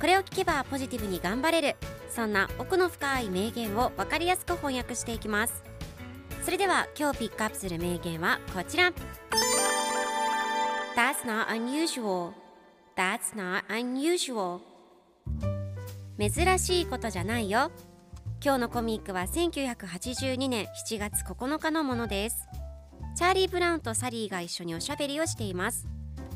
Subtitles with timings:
[0.00, 1.76] これを聞けばポジティブに頑張れる。
[2.10, 5.62] そんな奥の深い名言を分かりやすく翻訳していきます。
[6.44, 8.92] それでは今日ピックアップする名言はこちら。
[10.96, 12.32] That's not unusual.
[12.96, 14.60] That's not unusual.
[16.18, 17.70] 珍しいことじゃないよ。
[18.42, 22.46] 今日のコミックは1982年7月9日のものです。
[23.16, 25.86] チャーリー・ブラウンとサリーが一緒におしゃべりをしています。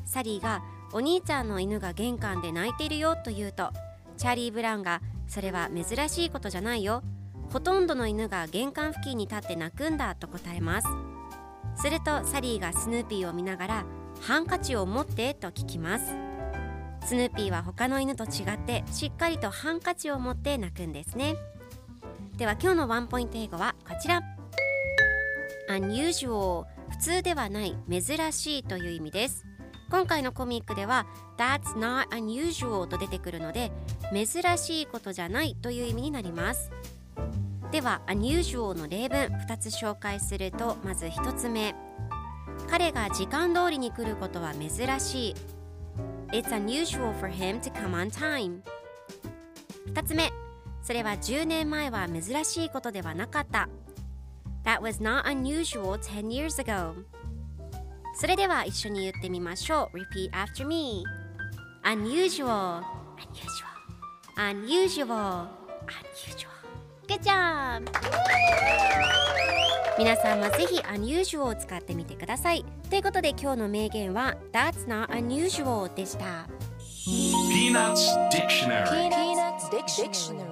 [0.07, 3.71] サリーがお兄ちゃんの犬が玄関で泣いているよと言うと
[4.17, 7.03] チャーリー・ブラウンがそれは珍しいことじゃないよ。
[7.53, 10.89] ほとんどの犬が玄関付近に立って泣くんだと答えます。
[11.77, 13.85] するとサリーがスヌーピーを見ながら
[14.21, 16.07] ハンカチを持ってと聞きます。
[17.07, 21.37] スヌーピーは他の犬と違ってしっかりとハンカチを持って泣くんですね。
[22.37, 24.23] では今日のワンポイント英語はこちら。
[25.69, 29.50] Unusual 普通ではない珍しいという意味です。
[29.91, 31.05] 今回のコミックでは
[31.37, 33.73] That's not unusual と出てくるので
[34.15, 36.71] 珍しいことじゃないという意味になります。
[37.73, 41.75] では unusual の例文2つ紹介するとまず1つ目。
[42.69, 44.71] 彼が時間通りに来ることは珍
[45.01, 45.35] しい。
[46.29, 48.61] It's unusual for him to come on time
[49.93, 50.31] 2つ目。
[50.83, 53.69] それは10年前は珍しいことではなかった。
[54.65, 56.95] That was not unusual 10 years ago
[58.21, 61.03] それでは一緒に言ってみましょう Repeat after me
[61.85, 62.83] Unusual
[63.17, 63.65] Unusual
[64.37, 65.49] Unusual
[65.89, 66.51] Unusual
[67.09, 67.91] Good job!
[69.99, 76.47] 皆さんもぜひ unusual を使ってみてくださいということで今日の名言は That's not unusual でした
[77.49, 80.50] Peanuts Dictionary Peanuts Dictionary.